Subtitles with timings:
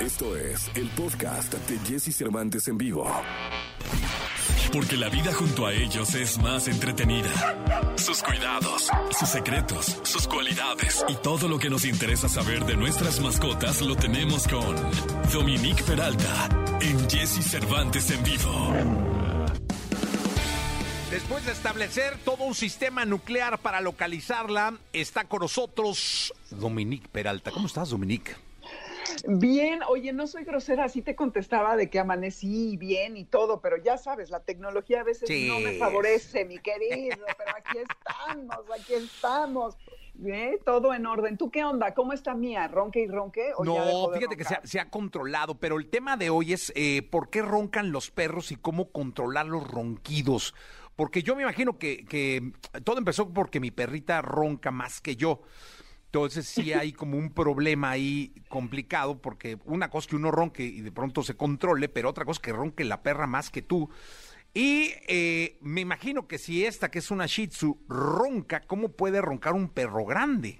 [0.00, 3.06] Esto es el podcast de Jesse Cervantes en vivo.
[4.72, 7.28] Porque la vida junto a ellos es más entretenida.
[7.96, 13.20] Sus cuidados, sus secretos, sus cualidades y todo lo que nos interesa saber de nuestras
[13.20, 14.74] mascotas lo tenemos con
[15.30, 16.48] Dominique Peralta
[16.80, 18.72] en Jesse Cervantes en vivo.
[21.10, 27.50] Después de establecer todo un sistema nuclear para localizarla, está con nosotros Dominique Peralta.
[27.50, 28.34] ¿Cómo estás, Dominique?
[29.26, 33.76] Bien, oye, no soy grosera, así te contestaba de que amanecí bien y todo, pero
[33.76, 38.94] ya sabes, la tecnología a veces no me favorece, mi querido, pero aquí estamos, aquí
[38.94, 39.76] estamos.
[40.22, 40.58] ¿Eh?
[40.66, 41.38] Todo en orden.
[41.38, 41.94] ¿Tú qué onda?
[41.94, 42.68] ¿Cómo está Mía?
[42.68, 43.52] ¿Ronque y ronque?
[43.64, 47.40] no, fíjate que se ha, controlado, pero el tema de hoy es eh, por qué
[47.40, 50.54] roncan los perros y cómo controlar los ronquidos.
[50.94, 52.52] Porque yo me imagino que, que
[52.84, 55.40] todo empezó porque mi perrita ronca más que yo.
[56.10, 60.80] Entonces sí hay como un problema ahí complicado porque una cosa que uno ronque y
[60.80, 63.88] de pronto se controle, pero otra cosa es que ronque la perra más que tú.
[64.52, 69.20] Y eh, me imagino que si esta, que es una Shih Tzu, ronca, ¿cómo puede
[69.20, 70.58] roncar un perro grande?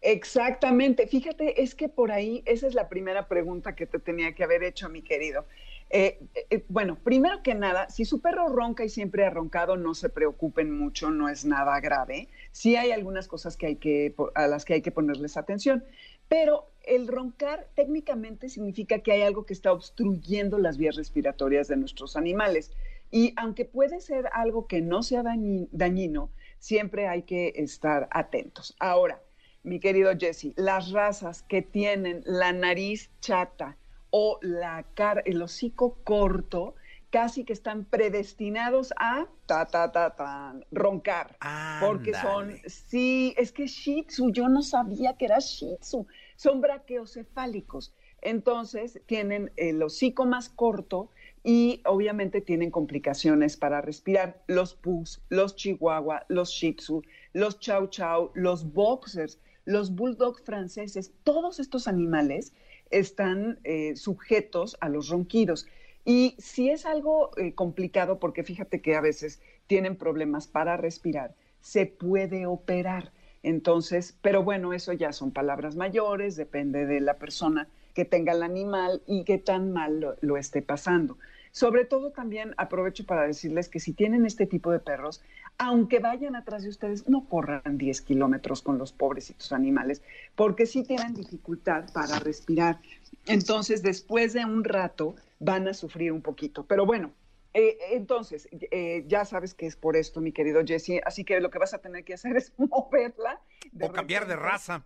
[0.00, 1.08] Exactamente.
[1.08, 4.62] Fíjate, es que por ahí esa es la primera pregunta que te tenía que haber
[4.62, 5.44] hecho, mi querido.
[5.92, 9.94] Eh, eh, bueno, primero que nada, si su perro ronca y siempre ha roncado, no
[9.94, 12.28] se preocupen mucho, no es nada grave.
[12.52, 15.84] Sí hay algunas cosas que hay que, a las que hay que ponerles atención,
[16.28, 21.76] pero el roncar técnicamente significa que hay algo que está obstruyendo las vías respiratorias de
[21.76, 22.70] nuestros animales.
[23.10, 26.30] Y aunque puede ser algo que no sea dañino,
[26.60, 28.76] siempre hay que estar atentos.
[28.78, 29.20] Ahora,
[29.64, 33.76] mi querido Jesse, las razas que tienen la nariz chata,
[34.10, 36.74] o la cara, el hocico corto,
[37.10, 41.36] casi que están predestinados a ta ta ta ta roncar,
[41.80, 46.60] porque son sí, es que Shih Tzu, yo no sabía que era Shih Tzu, son
[46.60, 47.92] braqueocefálicos.
[48.22, 51.08] Entonces, tienen el hocico más corto
[51.42, 54.42] y obviamente tienen complicaciones para respirar.
[54.46, 57.02] Los pus, los chihuahua, los shih tzu,
[57.32, 62.52] los chow chow, los boxers, los bulldog franceses, todos estos animales
[62.90, 65.66] están eh, sujetos a los ronquidos.
[66.04, 71.34] Y si es algo eh, complicado, porque fíjate que a veces tienen problemas para respirar,
[71.60, 73.12] se puede operar.
[73.42, 78.42] Entonces, pero bueno, eso ya son palabras mayores, depende de la persona que tenga el
[78.42, 81.16] animal y qué tan mal lo esté pasando.
[81.52, 85.20] Sobre todo también aprovecho para decirles que si tienen este tipo de perros,
[85.58, 90.02] aunque vayan atrás de ustedes, no corran 10 kilómetros con los pobrecitos animales,
[90.36, 92.80] porque sí tienen dificultad para respirar.
[93.26, 96.64] Entonces, después de un rato, van a sufrir un poquito.
[96.64, 97.12] Pero bueno,
[97.52, 101.50] eh, entonces, eh, ya sabes que es por esto, mi querido Jesse, así que lo
[101.50, 103.40] que vas a tener que hacer es moverla.
[103.80, 104.84] o cambiar de raza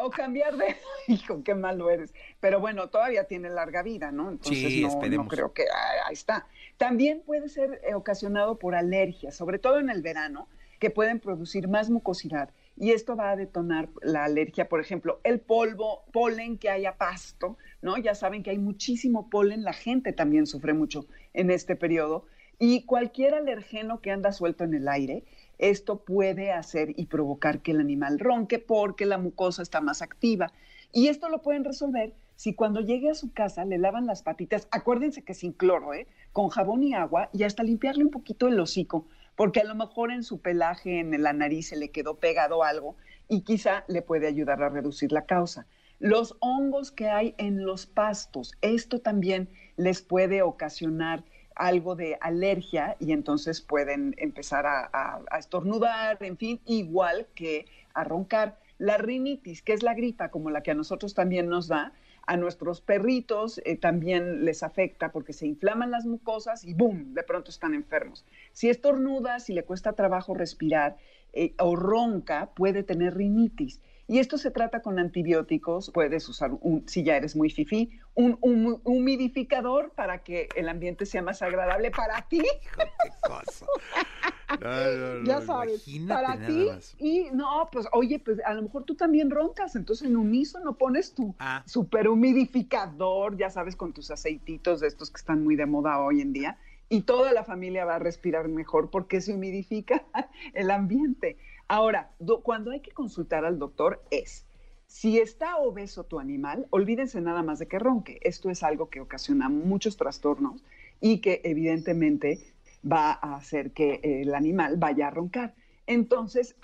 [0.00, 0.76] o cambiar de,
[1.08, 2.12] hijo, qué malo eres.
[2.40, 4.30] Pero bueno, todavía tiene larga vida, ¿no?
[4.30, 5.64] Entonces no, creo que
[6.06, 6.46] ahí está.
[6.76, 10.48] También puede ser eh, ocasionado por alergias, sobre todo en el verano,
[10.78, 12.50] que pueden producir más mucosidad.
[12.76, 17.58] Y esto va a detonar la alergia, por ejemplo, el polvo, polen que haya pasto,
[17.82, 17.98] ¿no?
[17.98, 21.04] Ya saben que hay muchísimo polen, la gente también sufre mucho
[21.34, 22.24] en este periodo.
[22.58, 25.24] Y cualquier alergeno que anda suelto en el aire,
[25.60, 30.52] esto puede hacer y provocar que el animal ronque porque la mucosa está más activa.
[30.92, 34.66] Y esto lo pueden resolver si cuando llegue a su casa le lavan las patitas,
[34.70, 36.06] acuérdense que sin cloro, ¿eh?
[36.32, 39.06] con jabón y agua y hasta limpiarle un poquito el hocico,
[39.36, 42.96] porque a lo mejor en su pelaje, en la nariz se le quedó pegado algo
[43.28, 45.66] y quizá le puede ayudar a reducir la causa.
[45.98, 51.22] Los hongos que hay en los pastos, esto también les puede ocasionar
[51.54, 58.58] algo de alergia y entonces pueden empezar a, estornudar, en fin, igual que a roncar.
[58.78, 61.92] La rinitis, que es la gripa como la que a nosotros también nos da,
[62.26, 67.12] a nuestros perritos eh, también les afecta porque se inflaman las mucosas y ¡boom!
[67.12, 68.24] De pronto están enfermos.
[68.52, 70.96] Si estornuda, si le cuesta trabajo respirar
[71.32, 73.80] eh, o ronca, puede tener rinitis.
[74.10, 75.92] Y esto se trata con antibióticos.
[75.92, 78.36] Puedes usar, un, si ya eres muy fifí, un,
[78.82, 82.42] humidificador para que el ambiente sea más agradable para ti.
[85.24, 86.70] ya sabes, para ti.
[86.98, 91.14] Y no, pues oye, pues a lo mejor tú también roncas, entonces en unísono pones
[91.14, 91.62] tu ah.
[91.66, 96.20] super humidificador, ya sabes, con tus aceititos de estos que están muy de moda hoy
[96.20, 96.58] en día.
[96.92, 100.04] Y toda la familia va a respirar mejor porque se humidifica
[100.54, 101.38] el ambiente.
[101.68, 102.10] Ahora,
[102.42, 104.44] cuando hay que consultar al doctor es,
[104.88, 108.18] si está obeso tu animal, olvídense nada más de que ronque.
[108.22, 110.64] Esto es algo que ocasiona muchos trastornos
[111.00, 112.40] y que evidentemente
[112.84, 115.54] va a hacer que el animal vaya a roncar.
[115.86, 116.56] Entonces,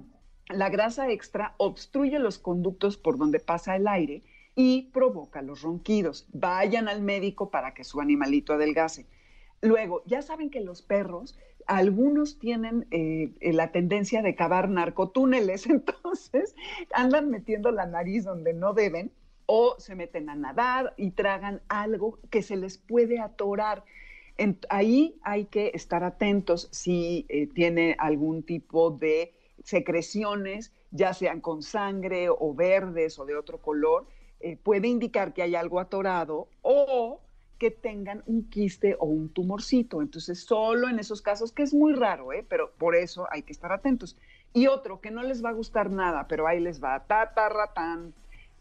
[0.48, 4.22] la grasa extra obstruye los conductos por donde pasa el aire
[4.54, 6.26] y provoca los ronquidos.
[6.32, 9.04] Vayan al médico para que su animalito adelgace.
[9.64, 16.54] Luego, ya saben que los perros, algunos tienen eh, la tendencia de cavar narcotúneles, entonces
[16.92, 19.10] andan metiendo la nariz donde no deben
[19.46, 23.84] o se meten a nadar y tragan algo que se les puede atorar.
[24.68, 29.32] ahí hay que estar atentos si eh, tiene algún tipo de
[29.62, 34.06] secreciones, ya sean con sangre o verdes o de otro color,
[34.40, 37.22] eh, puede indicar que hay algo atorado o
[37.58, 40.02] que tengan un quiste o un tumorcito.
[40.02, 42.44] Entonces, solo en esos casos, que es muy raro, ¿eh?
[42.48, 44.16] pero por eso hay que estar atentos.
[44.52, 48.14] Y otro, que no les va a gustar nada, pero ahí les va, tatarratán.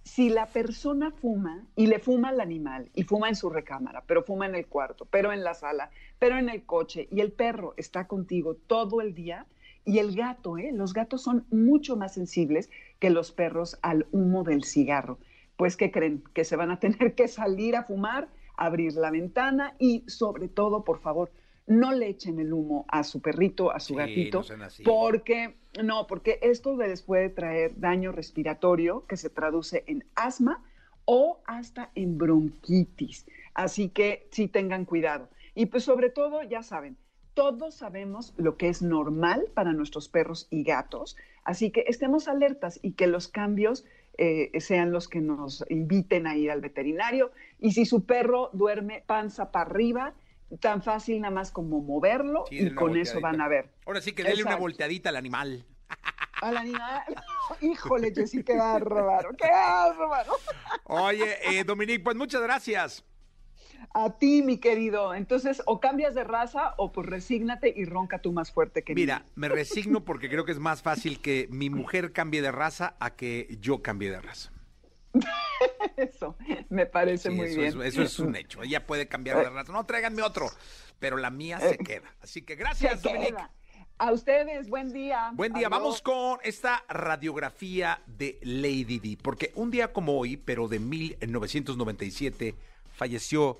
[0.04, 4.24] Si la persona fuma y le fuma al animal y fuma en su recámara, pero
[4.24, 7.74] fuma en el cuarto, pero en la sala, pero en el coche y el perro
[7.78, 9.46] está contigo todo el día,
[9.86, 10.72] y el gato, ¿eh?
[10.74, 12.70] los gatos son mucho más sensibles
[13.00, 15.20] que los perros al humo del cigarro
[15.58, 16.24] pues ¿qué creen?
[16.34, 20.84] Que se van a tener que salir a fumar, abrir la ventana y sobre todo,
[20.84, 21.32] por favor,
[21.66, 24.44] no le echen el humo a su perrito, a su gatito,
[24.84, 30.64] porque no, porque esto les puede traer daño respiratorio que se traduce en asma
[31.06, 33.26] o hasta en bronquitis.
[33.54, 35.30] Así que sí tengan cuidado.
[35.56, 36.98] Y pues sobre todo, ya saben,
[37.34, 42.80] todos sabemos lo que es normal para nuestros perros y gatos, así que estemos alertas
[42.84, 43.86] y que los cambios
[44.18, 47.32] eh, sean los que nos inviten a ir al veterinario.
[47.60, 50.14] Y si su perro duerme panza para arriba,
[50.60, 53.70] tan fácil nada más como moverlo y con eso van a ver.
[53.86, 55.66] Ahora sí que déle una volteadita al animal.
[56.42, 57.04] Al animal.
[57.62, 60.34] Híjole, Jessy, qué bárbaro, qué bárbaro.
[60.86, 63.06] Oye, eh, Dominique, pues muchas gracias.
[63.94, 65.14] A ti, mi querido.
[65.14, 69.26] Entonces, o cambias de raza o pues resígnate y ronca tú más fuerte que Mira,
[69.36, 73.16] me resigno porque creo que es más fácil que mi mujer cambie de raza a
[73.16, 74.52] que yo cambie de raza.
[75.98, 76.36] eso,
[76.70, 77.82] me parece muy bien.
[77.82, 78.64] eso es un hecho.
[78.64, 79.72] Ella puede cambiar de raza.
[79.72, 80.50] No, tráiganme otro,
[81.00, 82.14] pero la mía se eh, queda.
[82.22, 83.38] Así que gracias, Dominique.
[84.00, 85.32] A ustedes, buen día.
[85.34, 85.70] Buen día.
[85.70, 92.56] Vamos con esta radiografía de Lady D, porque un día como hoy, pero de 1997,
[92.92, 93.60] falleció